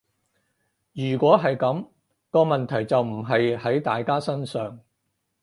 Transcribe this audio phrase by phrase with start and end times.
[0.93, 1.87] 如果係噉，
[2.31, 4.79] 個問題就唔係喺大家身上